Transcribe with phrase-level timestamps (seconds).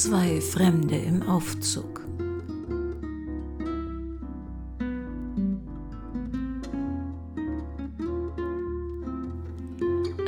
[0.00, 2.02] Zwei Fremde im Aufzug.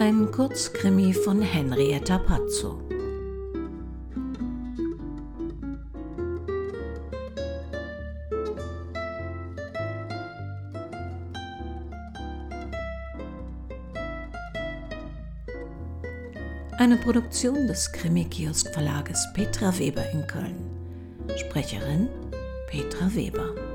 [0.01, 2.90] Ein Kurzkrimi von Henrietta Pazzo.
[16.81, 20.65] Eine Produktion des Krimi-Kiosk-Verlages Petra Weber in Köln.
[21.37, 22.09] Sprecherin
[22.69, 23.70] Petra Weber.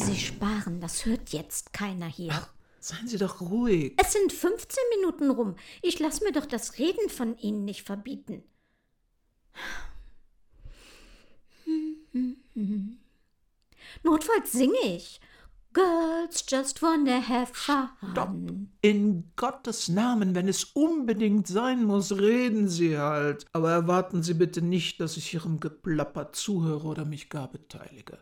[0.00, 0.80] Sich sparen.
[0.80, 2.32] Das hört jetzt keiner hier.
[2.32, 2.48] Ach,
[2.80, 3.94] seien Sie doch ruhig.
[3.96, 5.56] Es sind 15 Minuten rum.
[5.82, 8.42] Ich lasse mir doch das Reden von Ihnen nicht verbieten.
[14.02, 15.20] Notfalls singe ich.
[15.72, 17.90] Girls just wanna have fun.
[18.10, 18.34] Stopp.
[18.80, 23.46] In Gottes Namen, wenn es unbedingt sein muss, reden Sie halt.
[23.52, 28.18] Aber erwarten Sie bitte nicht, dass ich Ihrem Geplapper zuhöre oder mich gar beteilige.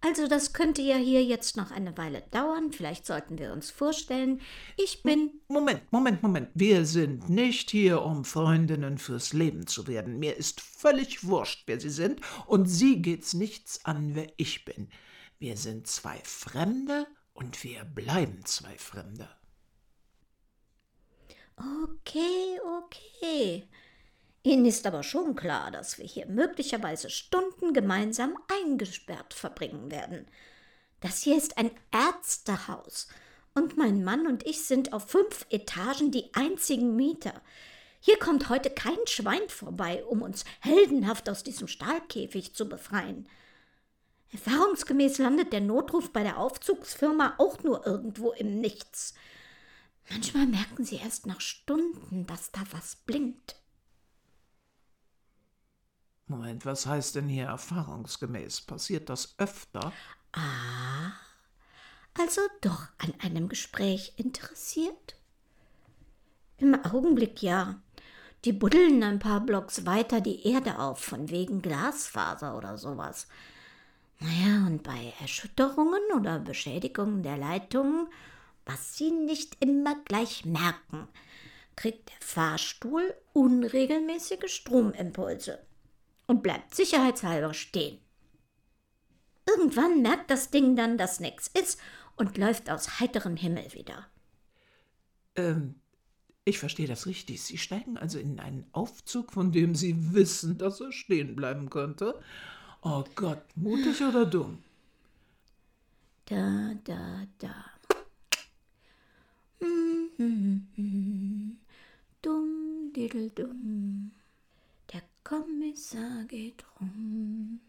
[0.00, 2.72] Also das könnte ja hier jetzt noch eine Weile dauern.
[2.72, 4.40] Vielleicht sollten wir uns vorstellen,
[4.76, 5.40] ich bin...
[5.48, 6.50] Moment, Moment, Moment.
[6.54, 10.18] Wir sind nicht hier, um Freundinnen fürs Leben zu werden.
[10.18, 14.88] Mir ist völlig wurscht, wer Sie sind, und Sie geht's nichts an, wer ich bin.
[15.40, 19.28] Wir sind zwei Fremde und wir bleiben zwei Fremde.
[21.56, 23.68] Okay, okay.
[24.42, 30.26] Ihnen ist aber schon klar, dass wir hier möglicherweise Stunden gemeinsam eingesperrt verbringen werden.
[31.00, 33.08] Das hier ist ein Ärztehaus
[33.54, 37.40] und mein Mann und ich sind auf fünf Etagen die einzigen Mieter.
[38.00, 43.28] Hier kommt heute kein Schwein vorbei, um uns heldenhaft aus diesem Stahlkäfig zu befreien.
[44.30, 49.14] Erfahrungsgemäß landet der Notruf bei der Aufzugsfirma auch nur irgendwo im Nichts.
[50.10, 53.56] Manchmal merken sie erst nach Stunden, dass da was blinkt.
[56.28, 58.60] Moment, was heißt denn hier erfahrungsgemäß?
[58.60, 59.92] Passiert das öfter?
[60.32, 61.12] Ah,
[62.20, 65.16] also doch an einem Gespräch interessiert?
[66.58, 67.80] Im Augenblick ja.
[68.44, 73.26] Die buddeln ein paar Blocks weiter die Erde auf, von wegen Glasfaser oder sowas.
[74.20, 78.06] Naja, und bei Erschütterungen oder Beschädigungen der Leitungen,
[78.66, 81.08] was sie nicht immer gleich merken,
[81.74, 85.60] kriegt der Fahrstuhl unregelmäßige Stromimpulse
[86.28, 87.98] und bleibt sicherheitshalber stehen.
[89.46, 91.80] Irgendwann merkt das Ding dann, dass nichts ist
[92.16, 94.06] und läuft aus heiterem Himmel wieder.
[95.34, 95.76] Ähm,
[96.44, 97.42] ich verstehe das richtig.
[97.42, 102.20] Sie steigen also in einen Aufzug, von dem Sie wissen, dass er stehen bleiben könnte.
[102.82, 104.62] Oh Gott, mutig oder dumm?
[106.26, 107.64] Da, da, da.
[112.22, 114.12] Dumm, diddle, dumm.
[115.28, 117.60] Kommissar geht rum.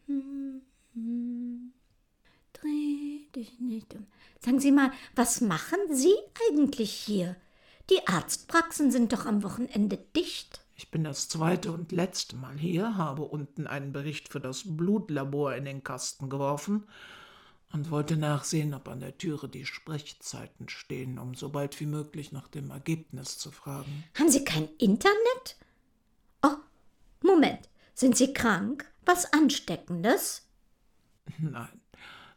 [2.54, 4.08] Dreh dich nicht um.
[4.40, 6.16] Sagen Sie mal, was machen Sie
[6.50, 7.36] eigentlich hier?
[7.90, 10.62] Die Arztpraxen sind doch am Wochenende dicht.
[10.78, 15.54] Ich bin das zweite und letzte Mal hier, habe unten einen Bericht für das Blutlabor
[15.54, 16.88] in den Kasten geworfen
[17.74, 22.32] und wollte nachsehen, ob an der Türe die Sprechzeiten stehen, um so bald wie möglich
[22.32, 24.06] nach dem Ergebnis zu fragen.
[24.18, 25.58] Haben Sie kein Internet?
[27.22, 27.70] Moment.
[27.94, 28.90] Sind Sie krank?
[29.06, 30.48] Was Ansteckendes?
[31.38, 31.82] Nein,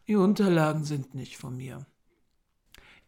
[0.08, 1.86] die Unterlagen sind nicht von mir.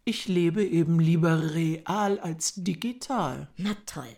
[0.05, 3.49] Ich lebe eben lieber real als digital.
[3.57, 4.17] Na toll.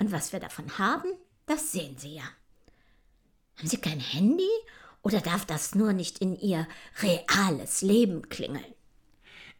[0.00, 1.08] Und was wir davon haben,
[1.46, 2.24] das sehen Sie ja.
[3.56, 4.48] Haben Sie kein Handy
[5.02, 6.66] oder darf das nur nicht in Ihr
[7.00, 8.74] reales Leben klingeln?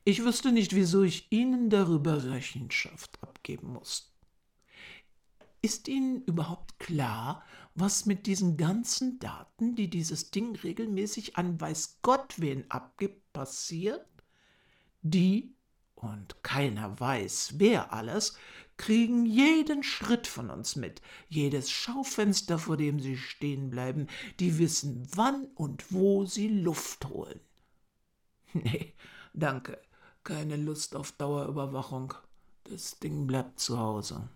[0.05, 4.13] Ich wüsste nicht, wieso ich Ihnen darüber Rechenschaft abgeben muss.
[5.61, 7.43] Ist Ihnen überhaupt klar,
[7.75, 14.07] was mit diesen ganzen Daten, die dieses Ding regelmäßig an weiß Gott wen abgibt, passiert?
[15.03, 15.55] Die,
[15.95, 18.37] und keiner weiß, wer alles,
[18.77, 24.07] kriegen jeden Schritt von uns mit, jedes Schaufenster, vor dem sie stehen bleiben,
[24.39, 27.41] die wissen, wann und wo sie Luft holen.
[28.55, 28.95] Nee,
[29.35, 29.79] danke,
[30.25, 32.15] keine Lust auf Dauerüberwachung.
[32.65, 34.29] Das Ding bleibt zu Hause.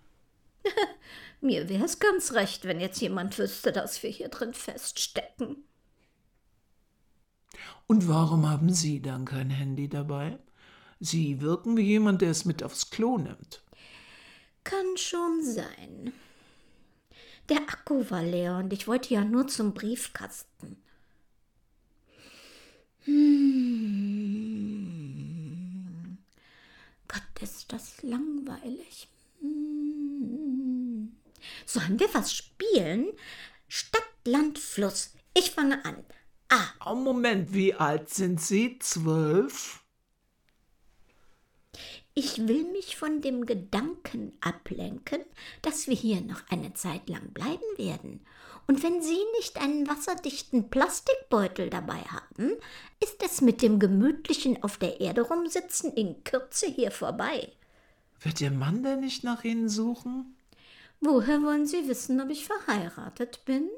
[1.41, 5.65] Mir wär's ganz recht, wenn jetzt jemand wüsste, dass wir hier drin feststecken.
[7.87, 10.39] Und warum haben Sie dann kein Handy dabei?
[11.01, 13.63] Sie wirken wie jemand, der es mit aufs Klo nimmt.
[14.65, 16.13] Kann schon sein.
[17.49, 20.77] Der Akku war leer und ich wollte ja nur zum Briefkasten.
[23.01, 23.83] Hm.
[27.09, 29.09] Gott, ist das langweilig.
[29.41, 29.72] Hm.
[31.67, 33.09] Sollen wir was spielen?
[33.69, 35.15] Stadt, Land, Fluss.
[35.35, 36.05] Ich fange an.
[36.49, 36.69] Ah.
[36.85, 38.79] Oh, Moment, wie alt sind Sie?
[38.79, 39.83] Zwölf?
[42.15, 45.25] Ich will mich von dem Gedanken ablenken,
[45.63, 48.21] dass wir hier noch eine Zeit lang bleiben werden.
[48.67, 52.53] Und wenn Sie nicht einen wasserdichten Plastikbeutel dabei haben,
[53.03, 57.51] ist es mit dem gemütlichen auf der Erde rumsitzen in Kürze hier vorbei.
[58.21, 60.37] Wird Ihr Mann denn nicht nach Ihnen suchen?
[61.05, 63.69] Woher wollen Sie wissen, ob ich verheiratet bin?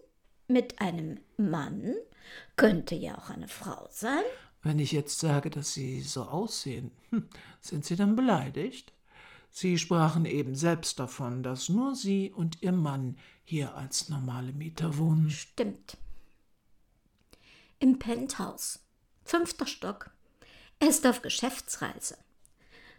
[0.46, 1.94] Mit einem Mann?
[2.54, 4.22] Könnte ja auch eine Frau sein.
[4.62, 7.26] Wenn ich jetzt sage, dass Sie so aussehen, hm,
[7.62, 8.92] sind Sie dann beleidigt?
[9.50, 14.98] Sie sprachen eben selbst davon, dass nur Sie und Ihr Mann hier als normale Mieter
[14.98, 15.30] wohnen.
[15.30, 15.96] Stimmt.
[17.78, 18.80] Im Penthouse.
[19.24, 20.10] Fünfter Stock.
[20.78, 22.18] Er ist auf Geschäftsreise.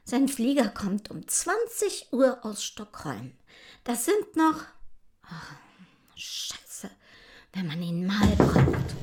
[0.08, 3.32] Sein Flieger kommt um 20 Uhr aus Stockholm.
[3.84, 4.62] Das sind noch.
[5.24, 5.56] Oh,
[6.16, 6.92] Scheiße,
[7.54, 8.96] wenn man ihn mal braucht.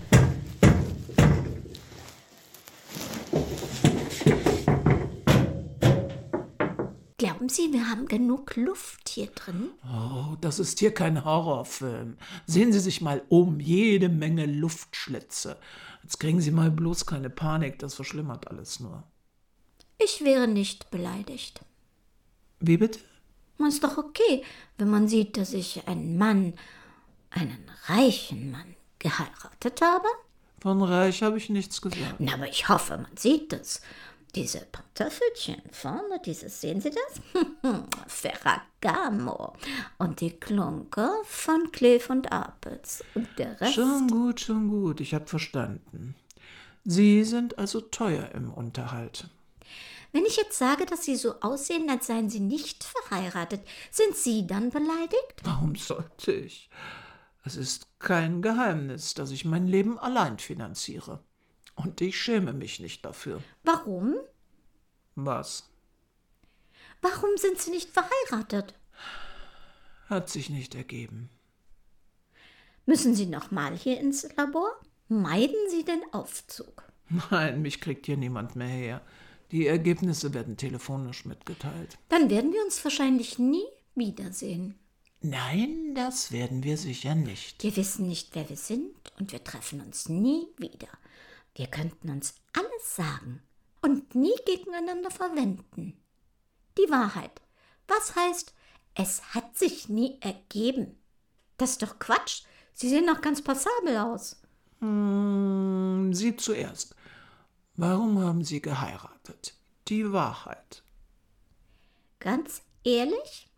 [7.19, 9.71] Glauben Sie, wir haben genug Luft hier drin?
[9.85, 12.17] Oh, das ist hier kein Horrorfilm.
[12.47, 15.57] Sehen Sie sich mal um, jede Menge Luftschlitze.
[16.05, 19.03] Jetzt kriegen Sie mal bloß keine Panik, das verschlimmert alles nur.
[20.05, 21.61] Ich wäre nicht beleidigt.
[22.61, 23.01] Wie bitte?
[23.69, 24.43] Ist doch okay,
[24.79, 26.55] wenn man sieht, dass ich einen Mann,
[27.31, 30.09] einen reichen Mann, geheiratet habe.
[30.61, 32.17] Von reich habe ich nichts gesagt.
[32.19, 33.81] Na, aber ich hoffe, man sieht es.
[34.35, 37.45] Diese Pantoffelchen vorne, dieses, sehen Sie das?
[38.07, 39.53] Ferragamo.
[39.99, 43.05] Und die Klunke von Kleef und Apels.
[43.15, 43.75] Und der Rest.
[43.75, 46.15] Schon gut, schon gut, ich habe verstanden.
[46.85, 49.29] Sie sind also teuer im Unterhalt.
[50.13, 54.47] Wenn ich jetzt sage, dass Sie so aussehen, als seien Sie nicht verheiratet, sind Sie
[54.47, 55.41] dann beleidigt?
[55.43, 56.69] Warum sollte ich?
[57.45, 61.25] Es ist kein Geheimnis, dass ich mein Leben allein finanziere.
[61.75, 63.43] Und ich schäme mich nicht dafür.
[63.65, 64.17] Warum?
[65.15, 65.71] Was?
[67.01, 68.75] Warum sind Sie nicht verheiratet?
[70.09, 71.31] Hat sich nicht ergeben.
[72.85, 74.71] Müssen Sie noch mal hier ins Labor?
[75.09, 76.85] Meiden Sie den Aufzug?
[77.31, 79.03] Nein, mich kriegt hier niemand mehr her.
[79.53, 81.99] Die Ergebnisse werden telefonisch mitgeteilt.
[82.09, 84.79] Dann werden wir uns wahrscheinlich nie wiedersehen.
[85.21, 87.63] Nein, das werden wir sicher nicht.
[87.63, 90.89] Wir wissen nicht, wer wir sind und wir treffen uns nie wieder.
[91.55, 93.43] Wir könnten uns alles sagen
[93.83, 96.01] und nie gegeneinander verwenden.
[96.79, 97.43] Die Wahrheit.
[97.87, 98.55] Was heißt,
[98.95, 100.99] es hat sich nie ergeben?
[101.59, 102.45] Das ist doch Quatsch.
[102.73, 104.41] Sie sehen doch ganz passabel aus.
[104.81, 106.97] Hm, Sie zuerst.
[107.75, 109.55] Warum haben Sie geheiratet?
[109.89, 110.83] Die Wahrheit.
[112.21, 113.49] Ganz ehrlich?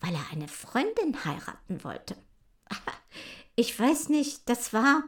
[0.00, 2.16] Weil er eine Freundin heiraten wollte.
[3.56, 5.04] Ich weiß nicht, das war.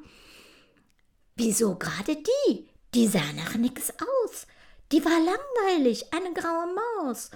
[1.35, 2.68] Wieso gerade die?
[2.94, 4.46] Die sah nach nichts aus.
[4.92, 7.32] Die war langweilig, eine graue Maus.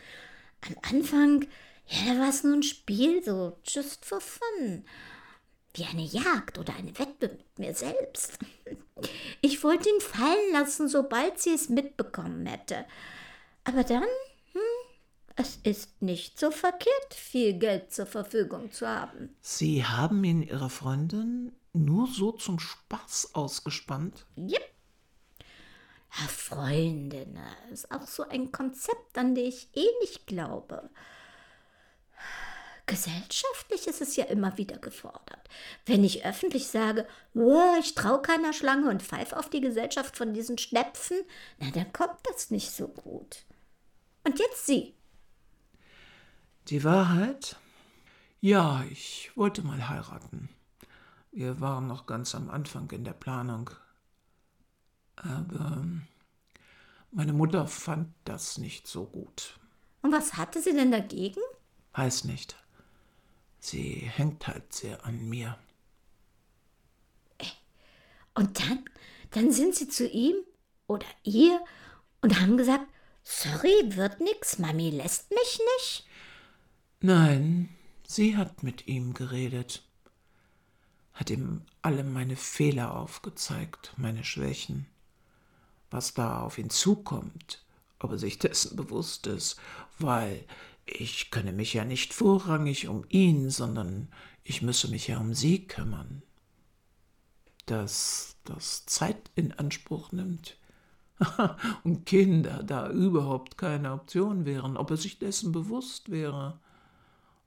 [0.60, 1.48] Am Anfang,
[1.86, 4.84] ja, da war es nur ein Spiel, so just for fun.
[5.74, 8.38] Wie eine Jagd oder eine Wette mit mir selbst.
[9.40, 12.84] Ich wollte ihn fallen lassen, sobald sie es mitbekommen hätte.
[13.64, 14.04] Aber dann,
[14.52, 14.60] hm,
[15.36, 19.36] es ist nicht so verkehrt, viel Geld zur Verfügung zu haben.
[19.40, 24.26] Sie haben ihn Ihrer Freundin nur so zum Spaß ausgespannt?
[24.36, 24.62] Jep.
[26.18, 27.38] Ja, Freundin,
[27.72, 30.90] ist auch so ein Konzept, an das ich eh nicht glaube.
[32.86, 35.48] Gesellschaftlich ist es ja immer wieder gefordert.
[35.86, 40.34] Wenn ich öffentlich sage, oh, ich traue keiner Schlange und pfeife auf die Gesellschaft von
[40.34, 41.18] diesen Schnepfen,
[41.58, 43.44] na, dann kommt das nicht so gut.
[44.24, 44.94] Und jetzt Sie.
[46.68, 47.56] Die Wahrheit?
[48.40, 50.48] Ja, ich wollte mal heiraten.
[51.32, 53.70] Wir waren noch ganz am Anfang in der Planung.
[55.16, 55.84] Aber
[57.10, 59.58] meine Mutter fand das nicht so gut.
[60.02, 61.40] Und was hatte sie denn dagegen?
[61.92, 62.56] Weiß nicht.
[63.60, 65.58] Sie hängt halt sehr an mir.
[68.34, 68.84] Und dann,
[69.32, 70.34] dann sind sie zu ihm
[70.86, 71.60] oder ihr
[72.22, 72.86] und haben gesagt,
[73.22, 76.06] sorry, wird nix, Mami lässt mich nicht.
[77.00, 77.68] Nein,
[78.06, 79.82] sie hat mit ihm geredet,
[81.12, 84.86] hat ihm alle meine Fehler aufgezeigt, meine Schwächen,
[85.90, 87.62] was da auf ihn zukommt,
[87.98, 89.60] ob er sich dessen bewusst ist,
[89.98, 90.44] weil
[90.98, 94.08] ich könne mich ja nicht vorrangig um ihn, sondern
[94.44, 96.22] ich müsse mich ja um sie kümmern.
[97.66, 100.56] Dass das Zeit in Anspruch nimmt.
[101.84, 106.58] und Kinder da überhaupt keine Option wären, ob er sich dessen bewusst wäre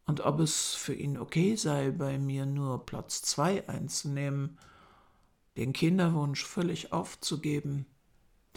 [0.06, 4.58] und ob es für ihn okay sei, bei mir nur Platz zwei einzunehmen,
[5.58, 7.86] den Kinderwunsch völlig aufzugeben,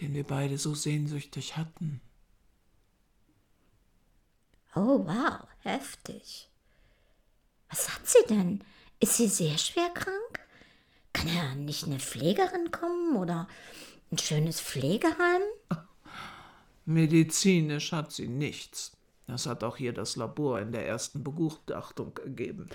[0.00, 2.00] den wir beide so sehnsüchtig hatten.
[4.78, 6.50] Oh, wow, heftig.
[7.71, 8.62] Was hat sie denn?
[9.00, 10.47] Ist sie sehr schwer krank?
[11.14, 13.49] Kann ja nicht eine Pflegerin kommen oder
[14.12, 15.40] ein schönes Pflegeheim?
[16.85, 18.92] Medizinisch hat sie nichts.
[19.26, 22.68] Das hat auch hier das Labor in der ersten Begutachtung ergeben.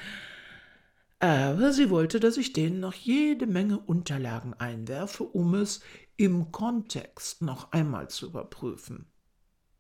[1.20, 5.82] Aber sie wollte, dass ich denen noch jede Menge Unterlagen einwerfe, um es
[6.18, 9.06] im Kontext noch einmal zu überprüfen.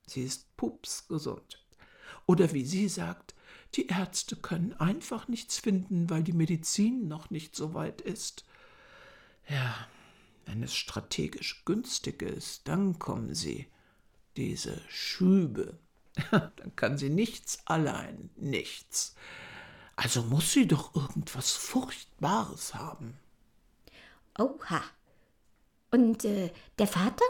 [0.05, 1.60] Sie ist pupsgesund.
[2.25, 3.33] Oder wie sie sagt,
[3.75, 8.43] die Ärzte können einfach nichts finden, weil die Medizin noch nicht so weit ist.
[9.47, 9.87] Ja,
[10.45, 13.67] wenn es strategisch günstig ist, dann kommen sie,
[14.37, 15.79] diese Schübe.
[16.31, 19.15] dann kann sie nichts allein, nichts.
[19.95, 23.17] Also muss sie doch irgendwas Furchtbares haben.
[24.37, 24.81] Oha.
[25.91, 27.25] Und äh, der Vater?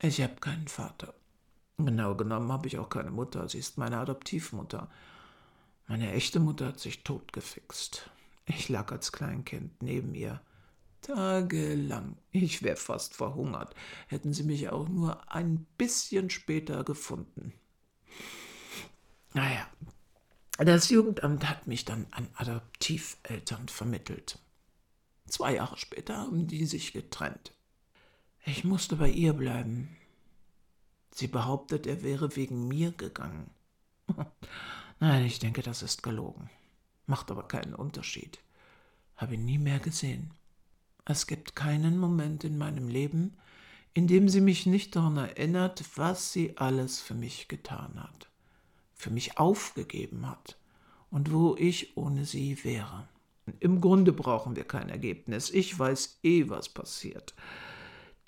[0.00, 1.14] Ich habe keinen Vater.
[1.78, 3.48] Genau genommen habe ich auch keine Mutter.
[3.48, 4.88] Sie ist meine Adoptivmutter.
[5.88, 8.10] Meine echte Mutter hat sich totgefixt.
[8.46, 10.40] Ich lag als Kleinkind neben ihr.
[11.02, 12.16] Tagelang.
[12.30, 13.74] Ich wäre fast verhungert.
[14.06, 17.52] Hätten sie mich auch nur ein bisschen später gefunden.
[19.34, 19.68] Naja,
[20.58, 24.38] das Jugendamt hat mich dann an Adoptiveltern vermittelt.
[25.26, 27.52] Zwei Jahre später haben die sich getrennt.
[28.46, 29.96] Ich musste bei ihr bleiben.
[31.14, 33.48] Sie behauptet, er wäre wegen mir gegangen.
[34.98, 36.50] Nein, ich denke, das ist gelogen.
[37.06, 38.40] Macht aber keinen Unterschied.
[39.14, 40.32] Habe ihn nie mehr gesehen.
[41.04, 43.36] Es gibt keinen Moment in meinem Leben,
[43.92, 48.28] in dem sie mich nicht daran erinnert, was sie alles für mich getan hat,
[48.92, 50.58] für mich aufgegeben hat
[51.12, 53.06] und wo ich ohne sie wäre.
[53.60, 55.50] Im Grunde brauchen wir kein Ergebnis.
[55.50, 57.34] Ich weiß eh, was passiert.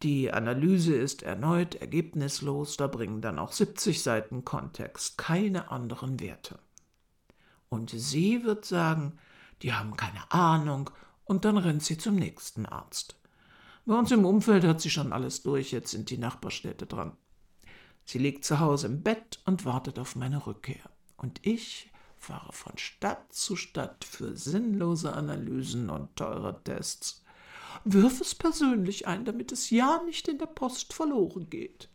[0.03, 6.59] Die Analyse ist erneut ergebnislos, da bringen dann auch 70 Seiten Kontext keine anderen Werte.
[7.69, 9.19] Und sie wird sagen,
[9.63, 10.91] die haben keine Ahnung,
[11.25, 13.17] und dann rennt sie zum nächsten Arzt.
[13.85, 17.17] Bei uns im Umfeld hat sie schon alles durch, jetzt sind die Nachbarstädte dran.
[18.05, 20.91] Sie liegt zu Hause im Bett und wartet auf meine Rückkehr.
[21.17, 27.25] Und ich fahre von Stadt zu Stadt für sinnlose Analysen und teure Tests.
[27.85, 31.89] Wirf es persönlich ein, damit es ja nicht in der Post verloren geht.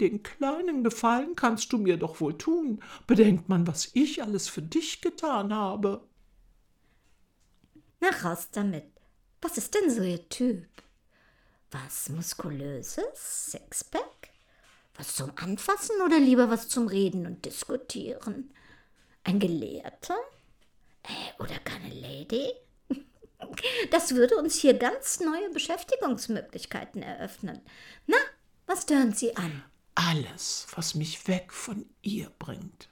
[0.00, 2.82] Den kleinen Gefallen kannst du mir doch wohl tun.
[3.06, 6.06] Bedenkt man, was ich alles für dich getan habe.
[8.00, 8.90] Na raus damit.
[9.40, 10.68] Was ist denn so Ihr Typ?
[11.70, 13.50] Was Muskulöses?
[13.50, 14.30] Sixpack?
[14.96, 18.52] Was zum Anfassen oder lieber was zum Reden und Diskutieren?
[19.24, 20.16] Ein Gelehrter?
[21.02, 22.52] Äh, oder keine Lady?
[23.90, 27.60] Das würde uns hier ganz neue Beschäftigungsmöglichkeiten eröffnen.
[28.06, 28.16] Na,
[28.66, 29.62] was tören Sie an?
[29.94, 32.88] Alles, was mich weg von ihr bringt.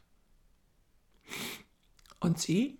[2.20, 2.78] Und sie?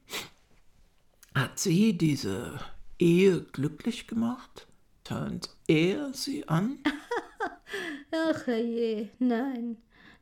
[1.34, 2.60] Hat sie diese
[2.98, 4.66] Ehe glücklich gemacht?
[5.02, 6.78] Tönt er sie an?
[8.12, 9.78] Ach je, nein.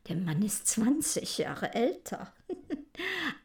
[0.09, 2.33] Der Mann ist 20 Jahre älter.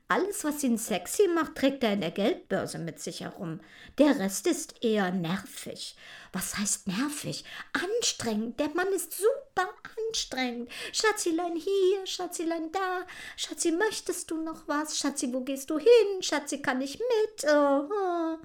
[0.07, 3.59] Alles, was ihn sexy macht, trägt er in der Geldbörse mit sich herum.
[3.97, 5.95] Der Rest ist eher nervig.
[6.31, 7.43] Was heißt nervig?
[7.73, 8.59] Anstrengend.
[8.59, 9.67] Der Mann ist super
[10.07, 10.69] anstrengend.
[10.93, 13.07] Schatzilein hier, Schatzilein da.
[13.35, 14.99] Schatzi, möchtest du noch was?
[14.99, 16.21] Schatzi, wo gehst du hin?
[16.21, 17.51] Schatzi, kann ich mit?
[17.51, 18.37] Oh, oh.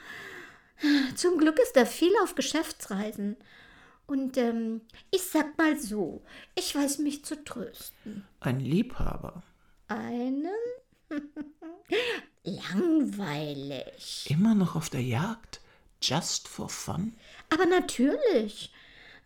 [1.15, 3.37] Zum Glück ist er viel auf Geschäftsreisen.
[4.07, 6.23] Und ähm, ich sag mal so,
[6.55, 8.27] ich weiß mich zu trösten.
[8.41, 9.43] Ein Liebhaber.
[9.89, 10.49] Einen?
[12.45, 14.27] Langweilig.
[14.29, 15.61] Immer noch auf der Jagd?
[16.01, 17.15] Just for fun?
[17.51, 18.73] Aber natürlich.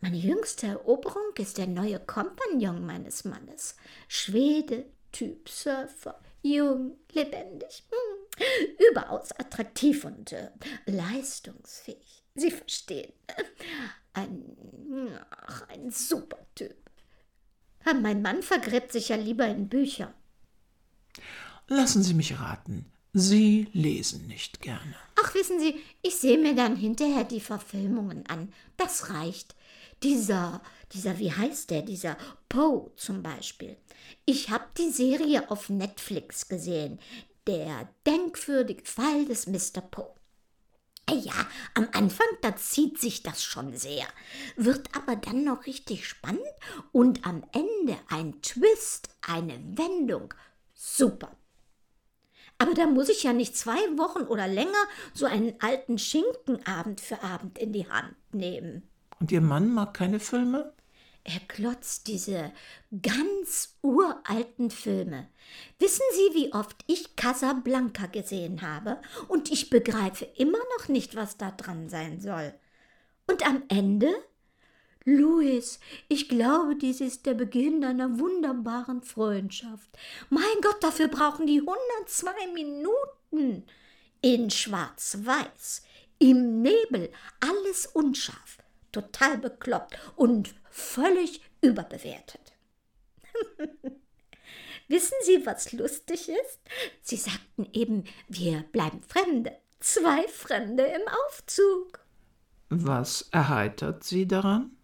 [0.01, 3.77] Meine jüngste Eroberung ist der neue Kompagnon meines Mannes.
[4.09, 10.51] Schwede, Typ Surfer, jung, lebendig, hm, überaus attraktiv und äh,
[10.87, 12.23] leistungsfähig.
[12.35, 13.13] Sie verstehen.
[14.13, 16.77] Ein, ach, ein super Typ.
[18.01, 20.13] Mein Mann vergräbt sich ja lieber in Bücher.
[21.69, 22.87] Lassen Sie mich raten.
[23.13, 24.97] Sie lesen nicht gerne.
[25.23, 28.53] Ach, wissen Sie, ich sehe mir dann hinterher die Verfilmungen an.
[28.77, 29.55] Das reicht.
[30.03, 30.61] Dieser,
[30.93, 32.17] dieser, wie heißt der, dieser
[32.49, 33.77] Poe zum Beispiel.
[34.27, 36.99] Ich habe die Serie auf Netflix gesehen.
[37.47, 39.81] Der denkwürdige Fall des Mr.
[39.81, 40.13] Poe.
[41.11, 41.35] Ja,
[41.75, 44.07] am Anfang, da zieht sich das schon sehr,
[44.57, 46.41] wird aber dann noch richtig spannend
[46.93, 50.33] und am Ende ein Twist, eine Wendung.
[50.73, 51.37] Super.
[52.59, 54.73] Aber da muss ich ja nicht zwei Wochen oder länger
[55.13, 58.89] so einen alten Schinken Abend für Abend in die Hand nehmen.
[59.21, 60.73] Und Ihr Mann mag keine Filme?
[61.25, 62.53] Er glotzt diese
[63.01, 65.29] ganz uralten Filme.
[65.79, 69.01] Wissen Sie, wie oft ich Casablanca gesehen habe?
[69.29, 72.53] Und ich begreife immer noch nicht, was da dran sein soll.
[73.27, 74.13] Und am Ende?
[75.05, 79.91] Louis, ich glaube, dies ist der Beginn einer wunderbaren Freundschaft.
[80.31, 83.67] Mein Gott, dafür brauchen die 102 Minuten.
[84.23, 85.83] In Schwarz-Weiß,
[86.19, 88.59] im Nebel, alles unscharf,
[88.93, 92.55] total bekloppt und völlig überbewertet.
[94.89, 96.61] Wissen Sie, was lustig ist?
[97.03, 99.55] Sie sagten eben, wir bleiben Fremde.
[99.81, 102.01] Zwei Fremde im Aufzug.
[102.71, 104.75] Was erheitert Sie daran?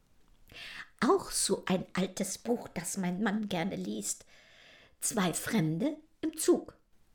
[1.00, 4.26] Auch so ein altes Buch, das mein Mann gerne liest.
[5.00, 6.74] Zwei Fremde im Zug.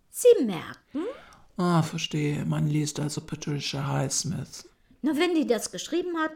[0.09, 1.05] Sie merken?
[1.57, 2.45] Ah, verstehe.
[2.45, 4.67] Man liest also Patricia Highsmith.
[5.01, 6.31] Na, wenn die das geschrieben hat,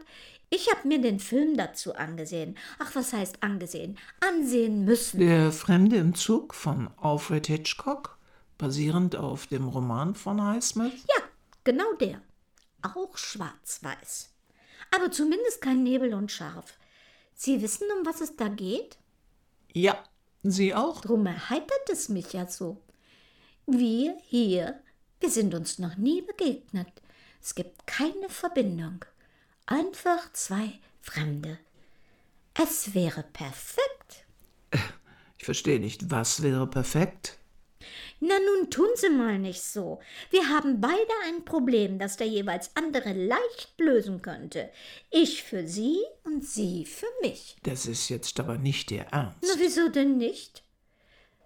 [0.48, 2.56] ich habe mir den Film dazu angesehen.
[2.78, 3.98] Ach, was heißt angesehen?
[4.20, 5.20] Ansehen müssen.
[5.20, 8.18] Der Fremde im Zug von Alfred Hitchcock,
[8.58, 11.04] basierend auf dem Roman von Highsmith?
[11.08, 11.24] Ja,
[11.64, 12.20] genau der.
[12.82, 14.30] Auch schwarz-weiß.
[14.94, 16.74] Aber zumindest kein Nebel und scharf.
[17.42, 18.98] Sie wissen, um was es da geht?
[19.72, 20.04] Ja,
[20.42, 21.00] Sie auch?
[21.00, 22.82] Drum erheitert es mich ja so.
[23.66, 24.78] Wir hier,
[25.20, 26.92] wir sind uns noch nie begegnet.
[27.40, 29.06] Es gibt keine Verbindung.
[29.64, 31.58] Einfach zwei Fremde.
[32.52, 34.26] Es wäre perfekt.
[35.38, 37.38] Ich verstehe nicht, was wäre perfekt?
[38.20, 39.98] Na nun tun Sie mal nicht so.
[40.30, 44.70] Wir haben beide ein Problem, das der jeweils andere leicht lösen könnte.
[45.10, 47.56] Ich für Sie und Sie für mich.
[47.62, 49.38] Das ist jetzt aber nicht Ihr Ernst.
[49.42, 50.62] Na wieso denn nicht?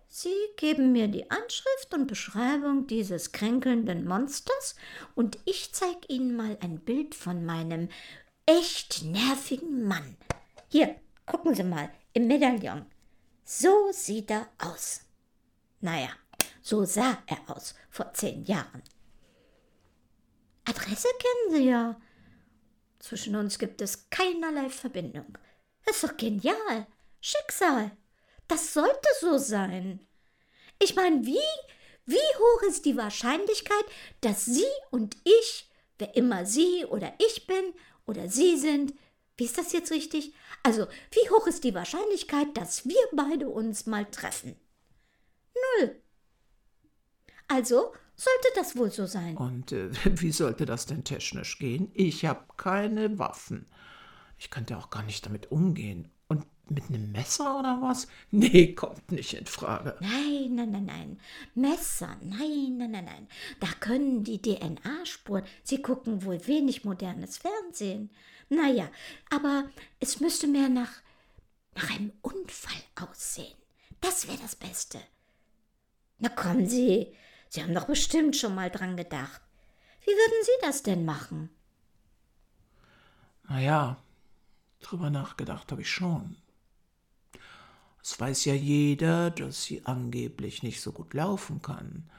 [0.08, 4.76] Sie geben mir die Anschrift und Beschreibung dieses kränkelnden Monsters
[5.14, 7.88] und ich zeige Ihnen mal ein Bild von meinem
[8.46, 10.16] echt nervigen Mann.
[10.68, 10.94] Hier,
[11.26, 12.86] gucken Sie mal, im Medaillon.
[13.44, 15.00] So sieht er aus.
[15.80, 16.10] Naja,
[16.64, 18.82] so sah er aus vor zehn Jahren.
[20.64, 22.00] Adresse kennen Sie ja.
[22.98, 25.36] Zwischen uns gibt es keinerlei Verbindung.
[25.88, 26.86] Ist doch genial.
[27.20, 27.90] Schicksal.
[28.48, 30.00] Das sollte so sein.
[30.78, 31.36] Ich meine, wie,
[32.06, 33.84] wie hoch ist die Wahrscheinlichkeit,
[34.22, 37.74] dass Sie und ich, wer immer Sie oder ich bin
[38.06, 38.94] oder Sie sind,
[39.36, 40.32] wie ist das jetzt richtig?
[40.62, 44.56] Also, wie hoch ist die Wahrscheinlichkeit, dass wir beide uns mal treffen?
[45.78, 46.03] Null.
[47.54, 49.36] Also sollte das wohl so sein.
[49.36, 49.90] Und äh,
[50.20, 51.88] wie sollte das denn technisch gehen?
[51.94, 53.66] Ich habe keine Waffen.
[54.38, 56.10] Ich könnte auch gar nicht damit umgehen.
[56.26, 58.08] Und mit einem Messer oder was?
[58.32, 59.96] Nee, kommt nicht in Frage.
[60.00, 61.20] Nein, nein, nein, nein.
[61.54, 63.28] Messer, nein, nein, nein, nein.
[63.60, 65.44] Da können die DNA-Spuren.
[65.62, 68.10] Sie gucken wohl wenig modernes Fernsehen.
[68.48, 68.90] Naja,
[69.30, 69.68] aber
[70.00, 70.90] es müsste mehr nach,
[71.76, 73.54] nach einem Unfall aussehen.
[74.00, 74.98] Das wäre das Beste.
[76.18, 77.14] Na kommen Sie,
[77.54, 79.40] Sie haben doch bestimmt schon mal dran gedacht.
[80.00, 81.50] Wie würden Sie das denn machen?
[83.44, 83.96] Na ja,
[84.80, 86.34] drüber nachgedacht habe ich schon.
[88.02, 92.10] Es weiß ja jeder, dass sie angeblich nicht so gut laufen kann.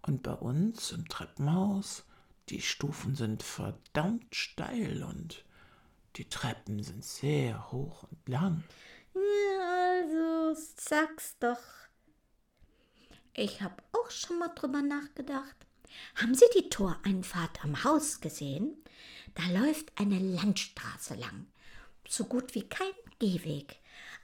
[0.00, 2.04] Und bei uns im Treppenhaus,
[2.48, 5.44] die Stufen sind verdammt steil und
[6.16, 8.64] die Treppen sind sehr hoch und lang.
[9.14, 11.77] Ja, also, sag's doch.
[13.40, 15.54] Ich habe auch schon mal drüber nachgedacht.
[16.16, 18.82] Haben Sie die Toreinfahrt am Haus gesehen?
[19.36, 21.46] Da läuft eine Landstraße lang,
[22.08, 23.76] so gut wie kein Gehweg.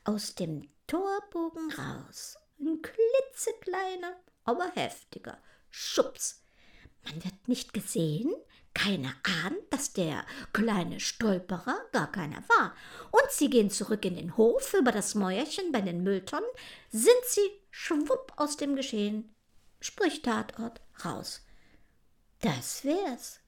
[0.02, 2.38] Aus dem Torbogen raus.
[2.58, 5.38] Ein klitzekleiner, aber heftiger
[5.70, 6.42] Schubs.
[7.04, 8.34] Man wird nicht gesehen,
[8.74, 12.74] keiner ahnt, dass der kleine Stolperer gar keiner war.
[13.12, 16.50] Und sie gehen zurück in den Hof über das Mäuerchen bei den Mülltonnen,
[16.90, 19.34] sind sie schwupp aus dem Geschehen
[19.84, 21.44] sprich Tatort, raus.
[22.40, 23.40] Das wär's.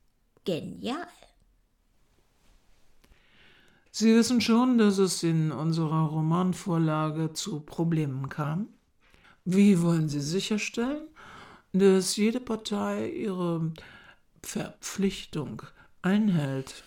[0.45, 1.07] Genial.
[3.91, 8.69] Sie wissen schon, dass es in unserer Romanvorlage zu Problemen kam.
[9.45, 11.09] Wie wollen Sie sicherstellen,
[11.73, 13.73] dass jede Partei ihre
[14.43, 15.63] Verpflichtung
[16.03, 16.85] einhält?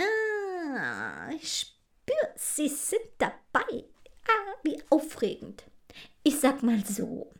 [0.00, 3.84] Ah, ich spür, Sie sind dabei.
[4.26, 5.64] Ah, wie aufregend.
[6.22, 7.32] Ich sag mal so.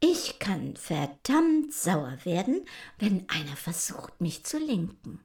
[0.00, 2.64] Ich kann verdammt sauer werden,
[2.98, 5.20] wenn einer versucht, mich zu lenken.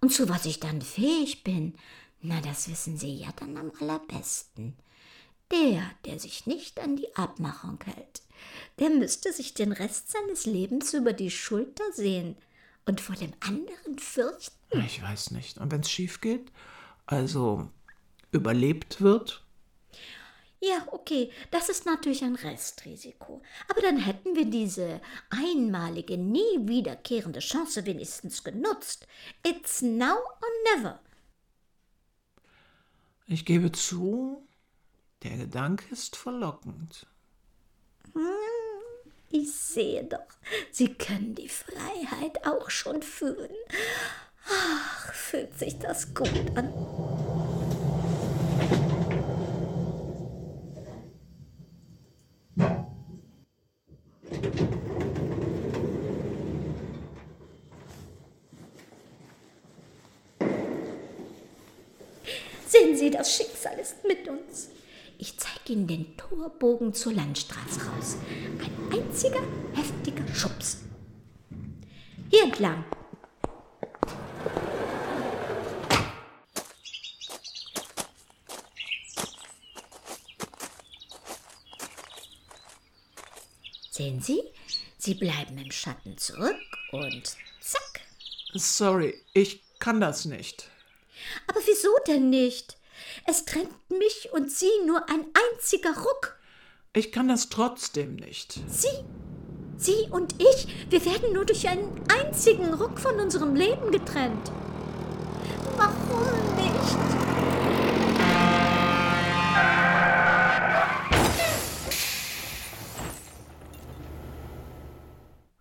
[0.00, 1.74] Und zu was ich dann fähig bin,
[2.20, 4.76] na, das wissen Sie ja dann am allerbesten.
[5.50, 8.22] Der, der sich nicht an die Abmachung hält,
[8.78, 12.36] der müsste sich den Rest seines Lebens über die Schulter sehen
[12.86, 14.80] und vor dem anderen fürchten.
[14.86, 15.58] Ich weiß nicht.
[15.58, 16.50] Und wenn es schief geht,
[17.06, 17.68] also
[18.30, 19.41] überlebt wird?
[20.64, 23.42] Ja, okay, das ist natürlich ein Restrisiko.
[23.66, 29.08] Aber dann hätten wir diese einmalige, nie wiederkehrende Chance wenigstens genutzt.
[29.44, 31.00] It's now or never.
[33.26, 34.46] Ich gebe zu,
[35.24, 37.08] der Gedanke ist verlockend.
[38.12, 38.22] Hm,
[39.30, 40.20] ich sehe doch,
[40.70, 43.50] Sie können die Freiheit auch schon fühlen.
[44.46, 46.72] Ach, fühlt sich das gut an.
[62.72, 64.68] Sehen Sie, das Schicksal ist mit uns.
[65.18, 68.16] Ich zeige Ihnen den Torbogen zur Landstraße raus.
[68.58, 69.42] Ein einziger
[69.74, 70.78] heftiger Schubs.
[72.30, 72.84] Hier entlang.
[83.90, 84.42] Sehen Sie,
[84.98, 86.56] Sie bleiben im Schatten zurück
[86.92, 88.00] und zack.
[88.54, 90.68] Sorry, ich kann das nicht.
[91.46, 92.76] Aber wieso denn nicht?
[93.26, 96.38] Es trennt mich und Sie nur ein einziger Ruck.
[96.94, 98.60] Ich kann das trotzdem nicht.
[98.68, 98.88] Sie,
[99.78, 104.52] Sie und ich, wir werden nur durch einen einzigen Ruck von unserem Leben getrennt.
[105.76, 106.98] Warum nicht?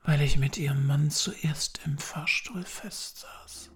[0.04, 3.72] Weil ich mit ihrem Mann zuerst im Fahrstuhl festsaß.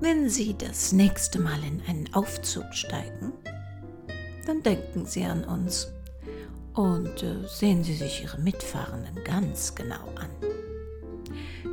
[0.00, 3.32] Wenn Sie das nächste Mal in einen Aufzug steigen,
[4.46, 5.88] dann denken Sie an uns
[6.74, 10.30] und äh, sehen Sie sich Ihre Mitfahrenden ganz genau an.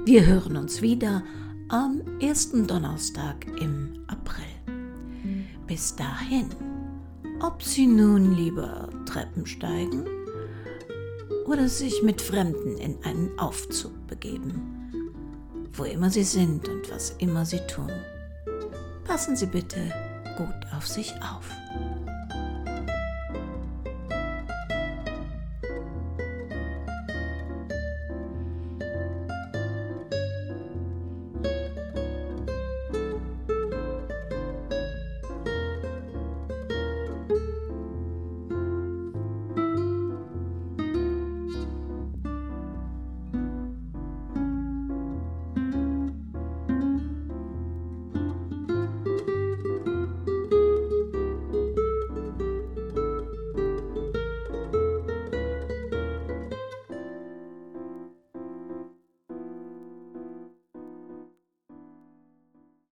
[0.05, 1.21] Wir hören uns wieder
[1.69, 4.43] am ersten Donnerstag im April.
[5.67, 6.49] Bis dahin,
[7.41, 10.03] ob Sie nun lieber Treppen steigen
[11.45, 15.11] oder sich mit Fremden in einen Aufzug begeben,
[15.73, 17.91] wo immer Sie sind und was immer Sie tun,
[19.05, 19.79] passen Sie bitte
[20.37, 21.49] gut auf sich auf.